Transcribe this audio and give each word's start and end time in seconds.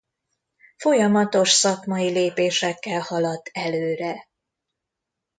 Folyamatos 0.77 1.49
szakmai 1.51 2.11
lépésekkel 2.11 2.99
haladt 3.01 3.49
előre. 3.53 4.27